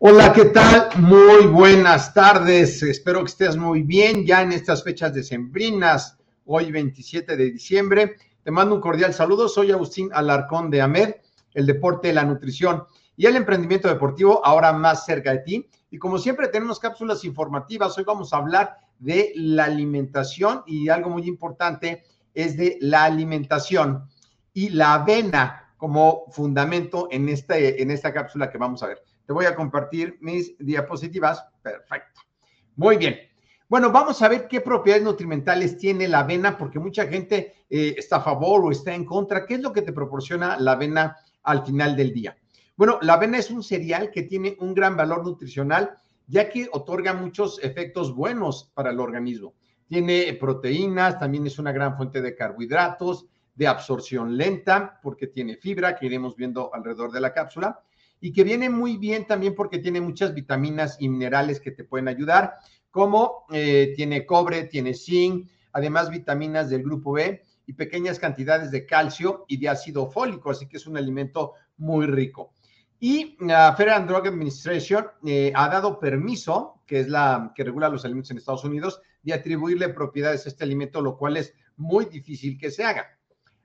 Hola, 0.00 0.32
¿qué 0.32 0.44
tal? 0.44 0.90
Muy 0.98 1.48
buenas 1.48 2.14
tardes. 2.14 2.84
Espero 2.84 3.18
que 3.18 3.30
estés 3.30 3.56
muy 3.56 3.82
bien 3.82 4.24
ya 4.24 4.42
en 4.42 4.52
estas 4.52 4.84
fechas 4.84 5.12
decembrinas, 5.12 6.16
hoy 6.44 6.70
27 6.70 7.36
de 7.36 7.50
diciembre. 7.50 8.14
Te 8.44 8.52
mando 8.52 8.76
un 8.76 8.80
cordial 8.80 9.12
saludo. 9.12 9.48
Soy 9.48 9.72
Agustín 9.72 10.10
Alarcón 10.12 10.70
de 10.70 10.82
AMED, 10.82 11.14
el 11.52 11.66
deporte, 11.66 12.12
la 12.12 12.22
nutrición 12.22 12.84
y 13.16 13.26
el 13.26 13.34
emprendimiento 13.34 13.88
deportivo, 13.88 14.40
ahora 14.46 14.72
más 14.72 15.04
cerca 15.04 15.32
de 15.32 15.38
ti. 15.38 15.68
Y 15.90 15.98
como 15.98 16.18
siempre 16.18 16.46
tenemos 16.46 16.78
cápsulas 16.78 17.24
informativas, 17.24 17.98
hoy 17.98 18.04
vamos 18.04 18.32
a 18.32 18.36
hablar 18.36 18.76
de 19.00 19.32
la 19.34 19.64
alimentación 19.64 20.62
y 20.64 20.90
algo 20.90 21.10
muy 21.10 21.26
importante 21.26 22.04
es 22.34 22.56
de 22.56 22.78
la 22.80 23.02
alimentación 23.02 24.08
y 24.54 24.68
la 24.68 24.94
avena 24.94 25.72
como 25.76 26.26
fundamento 26.30 27.08
en, 27.10 27.28
este, 27.28 27.82
en 27.82 27.90
esta 27.90 28.12
cápsula 28.12 28.48
que 28.48 28.58
vamos 28.58 28.80
a 28.84 28.86
ver. 28.86 29.02
Te 29.28 29.34
voy 29.34 29.44
a 29.44 29.54
compartir 29.54 30.16
mis 30.22 30.56
diapositivas. 30.56 31.44
Perfecto. 31.60 32.22
Muy 32.76 32.96
bien. 32.96 33.18
Bueno, 33.68 33.92
vamos 33.92 34.22
a 34.22 34.28
ver 34.28 34.48
qué 34.48 34.62
propiedades 34.62 35.04
nutrimentales 35.04 35.76
tiene 35.76 36.08
la 36.08 36.20
avena, 36.20 36.56
porque 36.56 36.78
mucha 36.78 37.06
gente 37.06 37.56
eh, 37.68 37.94
está 37.98 38.16
a 38.16 38.20
favor 38.22 38.64
o 38.64 38.70
está 38.70 38.94
en 38.94 39.04
contra. 39.04 39.44
¿Qué 39.44 39.56
es 39.56 39.60
lo 39.60 39.70
que 39.70 39.82
te 39.82 39.92
proporciona 39.92 40.56
la 40.58 40.72
avena 40.72 41.18
al 41.42 41.62
final 41.62 41.94
del 41.94 42.14
día? 42.14 42.38
Bueno, 42.74 42.98
la 43.02 43.12
avena 43.12 43.36
es 43.36 43.50
un 43.50 43.62
cereal 43.62 44.10
que 44.10 44.22
tiene 44.22 44.56
un 44.60 44.72
gran 44.72 44.96
valor 44.96 45.22
nutricional, 45.22 45.90
ya 46.26 46.48
que 46.48 46.66
otorga 46.72 47.12
muchos 47.12 47.62
efectos 47.62 48.14
buenos 48.14 48.70
para 48.72 48.92
el 48.92 48.98
organismo. 48.98 49.52
Tiene 49.86 50.32
proteínas, 50.40 51.18
también 51.18 51.46
es 51.46 51.58
una 51.58 51.72
gran 51.72 51.98
fuente 51.98 52.22
de 52.22 52.34
carbohidratos, 52.34 53.26
de 53.54 53.66
absorción 53.66 54.38
lenta, 54.38 54.98
porque 55.02 55.26
tiene 55.26 55.56
fibra, 55.56 55.96
que 55.96 56.06
iremos 56.06 56.34
viendo 56.34 56.74
alrededor 56.74 57.12
de 57.12 57.20
la 57.20 57.34
cápsula 57.34 57.78
y 58.20 58.32
que 58.32 58.44
viene 58.44 58.70
muy 58.70 58.96
bien 58.96 59.26
también 59.26 59.54
porque 59.54 59.78
tiene 59.78 60.00
muchas 60.00 60.34
vitaminas 60.34 60.96
y 61.00 61.08
minerales 61.08 61.60
que 61.60 61.70
te 61.70 61.84
pueden 61.84 62.08
ayudar, 62.08 62.54
como 62.90 63.44
eh, 63.52 63.92
tiene 63.96 64.26
cobre, 64.26 64.64
tiene 64.64 64.94
zinc, 64.94 65.48
además 65.72 66.10
vitaminas 66.10 66.70
del 66.70 66.82
grupo 66.82 67.12
B 67.12 67.42
y 67.66 67.72
pequeñas 67.74 68.18
cantidades 68.18 68.70
de 68.70 68.86
calcio 68.86 69.44
y 69.46 69.58
de 69.58 69.68
ácido 69.68 70.10
fólico, 70.10 70.50
así 70.50 70.66
que 70.66 70.78
es 70.78 70.86
un 70.86 70.96
alimento 70.96 71.54
muy 71.76 72.06
rico. 72.06 72.52
Y 73.00 73.36
la 73.40 73.74
Federal 73.76 74.06
Drug 74.06 74.26
Administration 74.26 75.06
eh, 75.24 75.52
ha 75.54 75.68
dado 75.68 76.00
permiso, 76.00 76.82
que 76.86 77.00
es 77.00 77.08
la 77.08 77.52
que 77.54 77.62
regula 77.62 77.88
los 77.88 78.04
alimentos 78.04 78.30
en 78.32 78.38
Estados 78.38 78.64
Unidos, 78.64 79.00
de 79.22 79.34
atribuirle 79.34 79.90
propiedades 79.90 80.46
a 80.46 80.48
este 80.48 80.64
alimento, 80.64 81.00
lo 81.00 81.16
cual 81.16 81.36
es 81.36 81.54
muy 81.76 82.06
difícil 82.06 82.58
que 82.58 82.70
se 82.70 82.84
haga. 82.84 83.16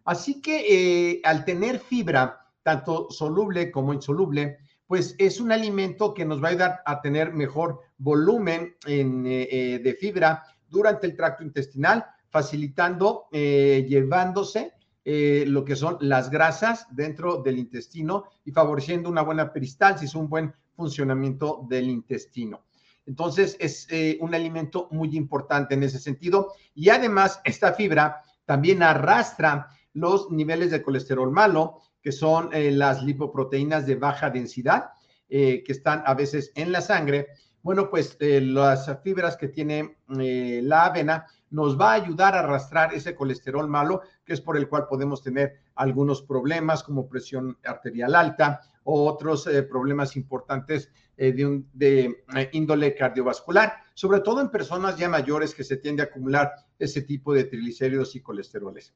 Así 0.06 0.41
que 0.41 0.66
eh, 1.14 1.22
al 1.24 1.46
tener 1.46 1.80
fibra, 1.80 2.43
tanto 2.63 3.07
soluble 3.12 3.69
como 3.69 3.94
insoluble, 3.94 4.57
pues 4.88 5.16
es 5.18 5.40
un 5.40 5.51
alimento 5.51 6.13
que 6.13 6.25
nos 6.25 6.41
va 6.41 6.47
a 6.47 6.51
ayudar 6.51 6.79
a 6.85 7.01
tener 7.01 7.34
mejor 7.34 7.81
volumen 7.97 8.75
eh, 8.85 9.47
eh, 9.51 9.79
de 9.79 9.94
fibra 9.94 10.44
durante 10.68 11.07
el 11.07 11.16
tracto 11.16 11.44
intestinal, 11.44 12.06
facilitando, 12.29 13.25
eh, 13.31 13.85
llevándose 13.88 14.73
lo 15.06 15.66
que 15.66 15.75
son 15.75 15.97
las 16.00 16.29
grasas 16.29 16.88
dentro 16.90 17.44
del 17.44 17.59
intestino 17.59 18.23
y 18.46 18.52
favoreciendo 18.52 19.09
una 19.09 19.22
buena 19.22 19.52
peristalsis, 19.52 20.16
un 20.16 20.29
buen 20.29 20.53
funcionamiento 20.78 21.66
del 21.68 21.90
intestino. 21.90 22.63
Entonces, 23.06 23.57
es 23.59 23.85
un 24.22 24.34
alimento 24.34 24.88
muy 24.91 25.13
importante 25.18 25.73
en 25.73 25.84
ese 25.84 26.00
sentido. 26.00 26.53
Y 26.73 26.88
además, 26.88 27.41
esta 27.44 27.73
fibra 27.73 28.22
también 28.46 28.81
arrastra 28.81 29.68
los 29.91 30.31
niveles 30.31 30.72
de 30.72 30.81
colesterol 30.81 31.31
malo 31.31 31.81
que 32.03 32.12
son 32.12 32.50
eh, 32.52 32.69
las 32.69 33.02
lipoproteínas 33.02 33.88
de 33.88 33.96
baja 33.96 34.30
densidad, 34.30 34.90
eh, 35.30 35.64
que 35.64 35.72
están 35.72 36.03
a 36.06 36.14
veces 36.14 36.52
en 36.56 36.72
la 36.74 36.81
sangre. 36.81 37.30
Bueno, 37.64 37.90
pues 37.90 38.18
eh, 38.19 38.41
las 38.41 38.91
fibras 39.02 39.38
que 39.38 39.47
tiene 39.47 39.97
la 40.08 40.86
avena 40.86 41.25
nos 41.50 41.80
va 41.80 41.91
a 41.91 41.96
ayudar 41.96 42.36
a 42.36 42.40
arrastrar 42.40 42.94
ese 42.94 43.16
colesterol 43.16 43.69
malo, 43.69 44.02
que 44.25 44.34
es 44.34 44.41
por 44.41 44.58
el 44.58 44.68
cual 44.68 44.86
podemos 44.88 45.24
tener 45.24 45.62
algunos 45.75 46.22
problemas 46.22 46.84
como 46.84 47.08
presión 47.08 47.58
arterial 47.64 48.16
alta 48.16 48.59
o 48.84 49.09
otros 49.09 49.47
problemas 49.70 50.18
importantes 50.18 50.91
de, 51.16 51.64
de 51.72 52.24
índole 52.52 52.96
cardiovascular, 52.96 53.75
sobre 53.94 54.20
todo 54.20 54.41
en 54.41 54.50
personas 54.50 54.97
ya 54.97 55.08
mayores 55.08 55.56
que 55.56 55.64
se 55.64 55.78
tiende 55.78 56.02
a 56.02 56.08
acumular 56.08 56.52
ese 56.78 57.03
tipo 57.03 57.34
de 57.34 57.46
triglicéridos 57.46 58.16
y 58.16 58.22
colesteroles. 58.22 58.94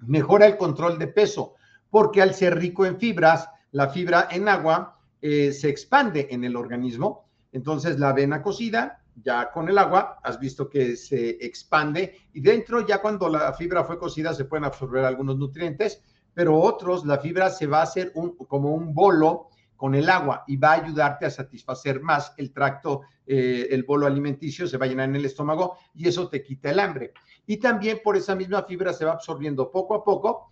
Mejora 0.00 0.46
el 0.46 0.56
control 0.56 0.98
de 0.98 1.06
peso 1.06 1.54
porque 1.94 2.20
al 2.20 2.34
ser 2.34 2.58
rico 2.58 2.84
en 2.84 2.98
fibras, 2.98 3.48
la 3.70 3.88
fibra 3.88 4.26
en 4.32 4.48
agua 4.48 4.98
eh, 5.22 5.52
se 5.52 5.68
expande 5.68 6.26
en 6.28 6.42
el 6.42 6.56
organismo. 6.56 7.28
Entonces 7.52 8.00
la 8.00 8.08
avena 8.08 8.42
cocida, 8.42 9.00
ya 9.14 9.52
con 9.52 9.68
el 9.68 9.78
agua, 9.78 10.18
has 10.24 10.40
visto 10.40 10.68
que 10.68 10.96
se 10.96 11.38
expande 11.46 12.18
y 12.32 12.40
dentro 12.40 12.84
ya 12.84 13.00
cuando 13.00 13.28
la 13.28 13.52
fibra 13.52 13.84
fue 13.84 13.96
cocida 13.96 14.34
se 14.34 14.46
pueden 14.46 14.64
absorber 14.64 15.04
algunos 15.04 15.38
nutrientes, 15.38 16.02
pero 16.34 16.58
otros, 16.58 17.06
la 17.06 17.18
fibra 17.18 17.48
se 17.48 17.68
va 17.68 17.78
a 17.78 17.84
hacer 17.84 18.10
un, 18.16 18.34
como 18.38 18.74
un 18.74 18.92
bolo 18.92 19.50
con 19.76 19.94
el 19.94 20.10
agua 20.10 20.42
y 20.48 20.56
va 20.56 20.72
a 20.72 20.84
ayudarte 20.84 21.26
a 21.26 21.30
satisfacer 21.30 22.00
más 22.00 22.34
el 22.38 22.52
tracto, 22.52 23.02
eh, 23.24 23.68
el 23.70 23.84
bolo 23.84 24.04
alimenticio 24.08 24.66
se 24.66 24.78
va 24.78 24.86
a 24.86 24.88
llenar 24.88 25.10
en 25.10 25.14
el 25.14 25.26
estómago 25.26 25.76
y 25.94 26.08
eso 26.08 26.28
te 26.28 26.42
quita 26.42 26.70
el 26.70 26.80
hambre. 26.80 27.12
Y 27.46 27.58
también 27.58 28.00
por 28.02 28.16
esa 28.16 28.34
misma 28.34 28.64
fibra 28.64 28.92
se 28.92 29.04
va 29.04 29.12
absorbiendo 29.12 29.70
poco 29.70 29.94
a 29.94 30.02
poco 30.02 30.48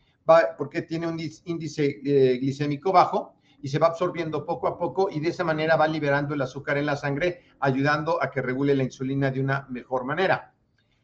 porque 0.57 0.83
tiene 0.83 1.07
un 1.07 1.21
índice 1.45 2.01
eh, 2.05 2.39
glicémico 2.39 2.93
bajo 2.93 3.35
y 3.61 3.69
se 3.69 3.79
va 3.79 3.89
absorbiendo 3.89 4.45
poco 4.45 4.67
a 4.67 4.79
poco 4.79 5.09
y 5.11 5.21
de 5.21 5.29
esa 5.29 5.45
manera 5.45 5.77
va 5.77 5.87
liberando 5.87 6.35
el 6.35 6.43
azúcar 6.43 6.79
en 6.79 6.87
la 6.87 6.97
sangre, 6.97 7.43
ayudando 7.61 8.23
a 8.23 8.31
que 8.31 8.43
regule 8.43 8.75
la 8.75 8.83
insulina 8.83 9.31
de 9.31 9.41
una 9.41 9.67
mejor 9.71 10.05
manera. 10.05 10.55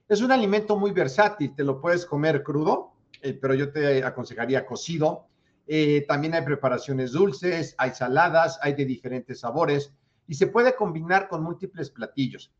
Es 0.08 0.22
un 0.22 0.32
alimento 0.32 0.76
muy 0.76 0.90
versátil, 0.90 1.54
te 1.54 1.64
lo 1.64 1.80
puedes 1.80 2.06
comer 2.06 2.42
crudo, 2.42 2.92
eh, 3.22 3.34
pero 3.34 3.54
yo 3.54 3.70
te 3.70 4.02
aconsejaría 4.04 4.66
cocido. 4.66 5.26
Eh, 5.66 6.04
también 6.08 6.34
hay 6.34 6.42
preparaciones 6.42 7.12
dulces, 7.12 7.74
hay 7.78 7.90
saladas, 7.90 8.58
hay 8.62 8.72
de 8.72 8.86
diferentes 8.86 9.40
sabores 9.40 9.92
y 10.26 10.34
se 10.34 10.46
puede 10.46 10.74
combinar 10.74 11.28
con 11.28 11.42
múltiples 11.42 11.90
platillos. 11.90 12.52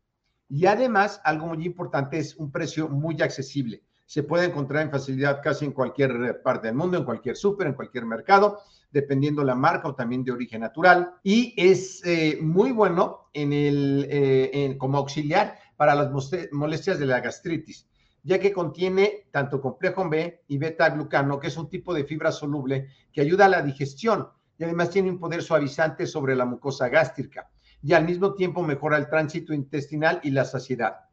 Y 0.47 0.65
además, 0.65 1.21
algo 1.23 1.47
muy 1.47 1.65
importante 1.65 2.19
es 2.19 2.35
un 2.35 2.51
precio 2.51 2.87
muy 2.87 3.21
accesible 3.21 3.83
se 4.09 4.23
puede 4.23 4.45
encontrar 4.45 4.81
en 4.81 4.89
facilidad 4.89 5.39
casi 5.43 5.65
en 5.65 5.71
cualquier 5.71 6.41
parte 6.41 6.65
del 6.65 6.75
mundo, 6.75 6.97
en 6.97 7.03
cualquier 7.03 7.35
súper, 7.35 7.67
en 7.67 7.73
cualquier 7.73 8.07
mercado, 8.07 8.59
dependiendo 8.89 9.43
la 9.43 9.53
marca 9.53 9.87
o 9.87 9.93
también 9.93 10.23
de 10.23 10.31
origen 10.31 10.61
natural. 10.61 11.13
Y 11.21 11.53
es 11.55 12.01
eh, 12.03 12.39
muy 12.41 12.71
bueno 12.71 13.29
en 13.33 13.53
el, 13.53 14.07
eh, 14.09 14.75
como 14.79 14.97
auxiliar 14.97 15.59
para 15.77 15.93
las 15.93 16.09
molestias 16.51 16.97
de 16.97 17.05
la 17.05 17.19
gastritis 17.19 17.87
ya 18.23 18.39
que 18.39 18.51
contiene 18.51 19.27
tanto 19.31 19.61
complejo 19.61 20.09
B 20.09 20.43
y 20.47 20.57
beta-glucano, 20.57 21.39
que 21.39 21.47
es 21.47 21.57
un 21.57 21.69
tipo 21.69 21.93
de 21.93 22.03
fibra 22.03 22.31
soluble 22.31 22.87
que 23.13 23.21
ayuda 23.21 23.45
a 23.45 23.49
la 23.49 23.61
digestión 23.61 24.27
y 24.57 24.63
además 24.63 24.89
tiene 24.89 25.11
un 25.11 25.19
poder 25.19 25.43
suavizante 25.43 26.07
sobre 26.07 26.35
la 26.35 26.45
mucosa 26.45 26.89
gástrica 26.89 27.49
y 27.83 27.93
al 27.93 28.05
mismo 28.05 28.33
tiempo 28.33 28.63
mejora 28.63 28.97
el 28.97 29.07
tránsito 29.07 29.53
intestinal 29.53 30.19
y 30.23 30.31
la 30.31 30.45
saciedad. 30.45 31.08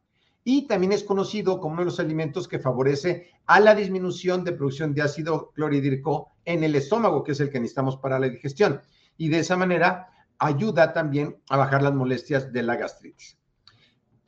Y 0.49 0.65
también 0.65 0.93
es 0.93 1.03
conocido 1.03 1.59
como 1.59 1.73
uno 1.73 1.81
de 1.81 1.87
los 1.87 1.99
alimentos 1.99 2.47
que 2.47 2.57
favorece 2.57 3.31
a 3.47 3.59
la 3.59 3.75
disminución 3.75 4.45
de 4.45 4.53
producción 4.53 4.93
de 4.93 5.01
ácido 5.01 5.51
clorhídrico 5.51 6.37
en 6.45 6.63
el 6.63 6.73
estómago, 6.75 7.21
que 7.21 7.33
es 7.33 7.41
el 7.41 7.49
que 7.49 7.59
necesitamos 7.59 7.97
para 7.97 8.17
la 8.17 8.29
digestión. 8.29 8.79
Y 9.17 9.27
de 9.27 9.39
esa 9.39 9.57
manera 9.57 10.07
ayuda 10.37 10.93
también 10.93 11.35
a 11.49 11.57
bajar 11.57 11.81
las 11.81 11.93
molestias 11.93 12.53
de 12.53 12.63
la 12.63 12.77
gastritis. 12.77 13.37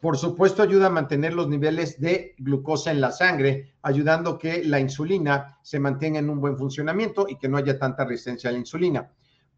Por 0.02 0.18
supuesto, 0.18 0.62
ayuda 0.62 0.88
a 0.88 0.90
mantener 0.90 1.34
los 1.34 1.48
niveles 1.48 2.02
de 2.02 2.36
glucosa 2.38 2.92
en 2.92 3.00
la 3.00 3.14
sangre, 3.14 3.76
ayudando 3.82 4.38
que 4.38 4.66
la 4.66 4.82
insulina 4.82 5.58
se 5.64 5.80
mantenga 5.80 6.20
en 6.20 6.30
un 6.30 6.42
buen 6.42 6.58
funcionamiento 6.58 7.30
y 7.30 7.38
que 7.38 7.48
no 7.48 7.56
haya 7.56 7.80
tanta 7.80 8.04
resistencia 8.04 8.50
a 8.50 8.52
la 8.54 8.60
insulina 8.60 9.10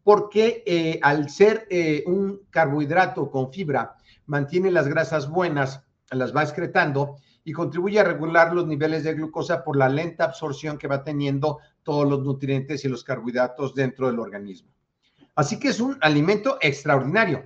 porque 0.04 0.64
eh, 0.66 0.98
al 1.00 1.28
ser 1.28 1.66
eh, 1.70 2.02
un 2.06 2.42
carbohidrato 2.50 3.30
con 3.30 3.52
fibra, 3.52 3.96
mantiene 4.26 4.70
las 4.72 4.88
grasas 4.88 5.28
buenas, 5.28 5.84
las 6.14 6.34
va 6.34 6.42
excretando 6.42 7.16
y 7.44 7.52
contribuye 7.52 7.98
a 7.98 8.04
regular 8.04 8.54
los 8.54 8.66
niveles 8.66 9.04
de 9.04 9.14
glucosa 9.14 9.64
por 9.64 9.76
la 9.76 9.88
lenta 9.88 10.24
absorción 10.24 10.78
que 10.78 10.88
va 10.88 11.02
teniendo 11.02 11.58
todos 11.82 12.08
los 12.08 12.20
nutrientes 12.20 12.84
y 12.84 12.88
los 12.88 13.04
carbohidratos 13.04 13.74
dentro 13.74 14.06
del 14.06 14.20
organismo. 14.20 14.70
Así 15.34 15.58
que 15.58 15.68
es 15.68 15.80
un 15.80 15.98
alimento 16.00 16.58
extraordinario 16.60 17.44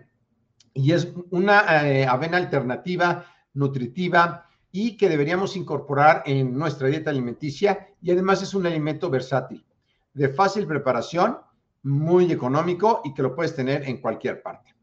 y 0.74 0.92
es 0.92 1.08
una 1.30 1.88
eh, 1.88 2.06
avena 2.06 2.36
alternativa, 2.36 3.26
nutritiva 3.54 4.46
y 4.70 4.96
que 4.96 5.08
deberíamos 5.08 5.56
incorporar 5.56 6.22
en 6.26 6.56
nuestra 6.56 6.88
dieta 6.88 7.10
alimenticia 7.10 7.88
y 8.02 8.10
además 8.10 8.42
es 8.42 8.52
un 8.52 8.66
alimento 8.66 9.08
versátil, 9.08 9.64
de 10.12 10.28
fácil 10.28 10.66
preparación 10.66 11.38
muy 11.82 12.30
económico 12.30 13.00
y 13.04 13.14
que 13.14 13.22
lo 13.22 13.34
puedes 13.34 13.54
tener 13.54 13.88
en 13.88 14.00
cualquier 14.00 14.42
parte. 14.42 14.75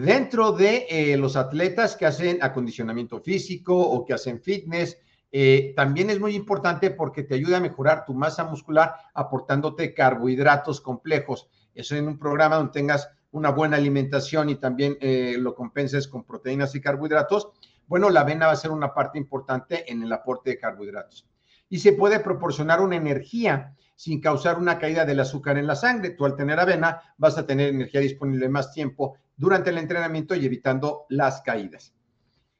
Dentro 0.00 0.50
de 0.50 0.86
eh, 0.90 1.16
los 1.16 1.36
atletas 1.36 1.94
que 1.94 2.04
hacen 2.04 2.38
acondicionamiento 2.42 3.20
físico 3.20 3.78
o 3.78 4.04
que 4.04 4.12
hacen 4.12 4.42
fitness, 4.42 4.98
eh, 5.30 5.72
también 5.76 6.10
es 6.10 6.18
muy 6.18 6.34
importante 6.34 6.90
porque 6.90 7.22
te 7.22 7.36
ayuda 7.36 7.58
a 7.58 7.60
mejorar 7.60 8.04
tu 8.04 8.12
masa 8.12 8.42
muscular 8.42 8.92
aportándote 9.14 9.94
carbohidratos 9.94 10.80
complejos. 10.80 11.48
Eso 11.76 11.94
en 11.94 12.08
un 12.08 12.18
programa 12.18 12.56
donde 12.56 12.72
tengas 12.72 13.08
una 13.30 13.50
buena 13.50 13.76
alimentación 13.76 14.50
y 14.50 14.56
también 14.56 14.98
eh, 15.00 15.36
lo 15.38 15.54
compenses 15.54 16.08
con 16.08 16.24
proteínas 16.24 16.74
y 16.74 16.80
carbohidratos, 16.80 17.50
bueno, 17.86 18.10
la 18.10 18.22
avena 18.22 18.46
va 18.46 18.52
a 18.52 18.56
ser 18.56 18.72
una 18.72 18.92
parte 18.92 19.16
importante 19.16 19.92
en 19.92 20.02
el 20.02 20.12
aporte 20.12 20.50
de 20.50 20.58
carbohidratos. 20.58 21.28
Y 21.68 21.78
se 21.78 21.92
puede 21.92 22.18
proporcionar 22.18 22.80
una 22.80 22.96
energía 22.96 23.76
sin 23.94 24.20
causar 24.20 24.58
una 24.58 24.80
caída 24.80 25.04
del 25.04 25.20
azúcar 25.20 25.56
en 25.56 25.68
la 25.68 25.76
sangre. 25.76 26.10
Tú 26.10 26.24
al 26.24 26.34
tener 26.34 26.58
avena 26.58 27.00
vas 27.16 27.38
a 27.38 27.46
tener 27.46 27.68
energía 27.68 28.00
disponible 28.00 28.48
más 28.48 28.72
tiempo 28.72 29.18
durante 29.36 29.70
el 29.70 29.78
entrenamiento 29.78 30.34
y 30.34 30.44
evitando 30.44 31.06
las 31.08 31.40
caídas, 31.42 31.94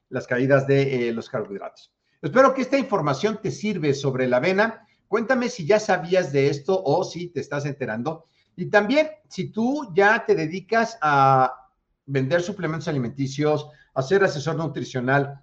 las 0.08 0.26
caídas 0.26 0.66
de 0.66 1.08
eh, 1.08 1.12
los 1.12 1.28
carbohidratos. 1.28 1.92
Espero 2.20 2.54
que 2.54 2.62
esta 2.62 2.78
información 2.78 3.38
te 3.42 3.50
sirve 3.50 3.94
sobre 3.94 4.26
la 4.26 4.38
avena. 4.38 4.86
Cuéntame 5.08 5.48
si 5.48 5.66
ya 5.66 5.78
sabías 5.78 6.32
de 6.32 6.48
esto 6.48 6.82
o 6.82 7.04
si 7.04 7.28
te 7.28 7.40
estás 7.40 7.66
enterando. 7.66 8.26
Y 8.56 8.66
también 8.66 9.08
si 9.28 9.50
tú 9.50 9.92
ya 9.94 10.24
te 10.24 10.34
dedicas 10.34 10.98
a 11.02 11.70
vender 12.06 12.42
suplementos 12.42 12.88
alimenticios, 12.88 13.68
a 13.94 14.02
ser 14.02 14.24
asesor 14.24 14.56
nutricional, 14.56 15.42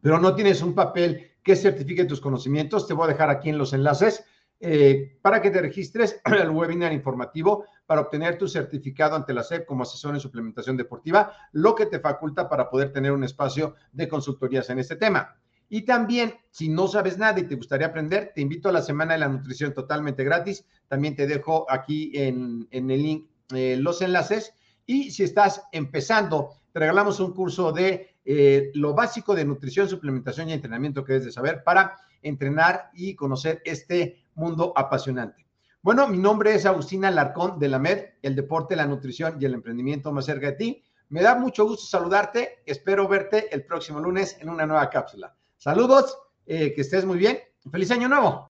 pero 0.00 0.18
no 0.18 0.34
tienes 0.34 0.62
un 0.62 0.74
papel 0.74 1.32
que 1.42 1.56
certifique 1.56 2.04
tus 2.04 2.20
conocimientos, 2.20 2.86
te 2.86 2.94
voy 2.94 3.04
a 3.06 3.12
dejar 3.12 3.30
aquí 3.30 3.48
en 3.48 3.58
los 3.58 3.72
enlaces 3.72 4.24
eh, 4.58 5.18
para 5.20 5.42
que 5.42 5.50
te 5.50 5.60
registres 5.60 6.20
al 6.24 6.50
webinar 6.50 6.92
informativo 6.92 7.66
para 7.86 8.00
obtener 8.00 8.38
tu 8.38 8.48
certificado 8.48 9.14
ante 9.14 9.34
la 9.34 9.42
SEP 9.42 9.66
como 9.66 9.82
asesor 9.82 10.14
en 10.14 10.20
suplementación 10.20 10.76
deportiva, 10.76 11.32
lo 11.52 11.74
que 11.74 11.86
te 11.86 12.00
faculta 12.00 12.48
para 12.48 12.68
poder 12.68 12.92
tener 12.92 13.12
un 13.12 13.24
espacio 13.24 13.74
de 13.92 14.08
consultorías 14.08 14.68
en 14.70 14.78
este 14.78 14.96
tema. 14.96 15.36
Y 15.68 15.82
también, 15.82 16.34
si 16.50 16.68
no 16.68 16.86
sabes 16.86 17.18
nada 17.18 17.40
y 17.40 17.44
te 17.44 17.56
gustaría 17.56 17.88
aprender, 17.88 18.32
te 18.34 18.40
invito 18.40 18.68
a 18.68 18.72
la 18.72 18.82
Semana 18.82 19.14
de 19.14 19.20
la 19.20 19.28
Nutrición 19.28 19.74
totalmente 19.74 20.22
gratis. 20.24 20.64
También 20.88 21.16
te 21.16 21.26
dejo 21.26 21.66
aquí 21.68 22.12
en, 22.14 22.68
el 22.70 22.86
link 22.86 23.26
eh, 23.54 23.76
los 23.76 24.00
enlaces. 24.00 24.54
Y 24.86 25.10
si 25.10 25.24
estás 25.24 25.62
empezando, 25.72 26.50
te 26.72 26.78
regalamos 26.78 27.18
un 27.18 27.32
curso 27.32 27.72
de 27.72 28.16
eh, 28.24 28.70
lo 28.74 28.94
básico 28.94 29.34
de 29.34 29.44
nutrición, 29.44 29.88
suplementación 29.88 30.48
y 30.48 30.52
entrenamiento 30.52 31.04
que 31.04 31.14
debes 31.14 31.26
de 31.26 31.32
saber 31.32 31.64
para 31.64 31.96
entrenar 32.22 32.90
y 32.94 33.14
conocer 33.14 33.60
este 33.64 34.22
mundo 34.36 34.72
apasionante. 34.76 35.46
Bueno, 35.82 36.08
mi 36.08 36.18
nombre 36.18 36.54
es 36.54 36.66
Agustina 36.66 37.10
Larcón 37.10 37.58
de 37.58 37.68
la 37.68 37.78
MED, 37.78 38.04
el 38.22 38.34
deporte, 38.34 38.76
la 38.76 38.86
nutrición 38.86 39.36
y 39.40 39.44
el 39.44 39.54
emprendimiento 39.54 40.12
más 40.12 40.24
cerca 40.24 40.46
de 40.46 40.52
ti. 40.52 40.84
Me 41.08 41.22
da 41.22 41.36
mucho 41.36 41.64
gusto 41.64 41.86
saludarte. 41.86 42.62
Espero 42.66 43.06
verte 43.06 43.54
el 43.54 43.64
próximo 43.64 44.00
lunes 44.00 44.36
en 44.40 44.48
una 44.48 44.66
nueva 44.66 44.90
cápsula. 44.90 45.34
Saludos, 45.56 46.18
eh, 46.44 46.72
que 46.74 46.80
estés 46.80 47.04
muy 47.04 47.18
bien. 47.18 47.38
Feliz 47.70 47.90
año 47.90 48.08
nuevo. 48.08 48.44